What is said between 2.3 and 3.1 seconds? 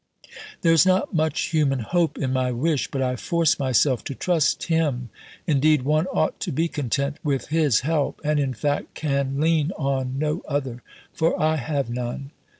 my wish, but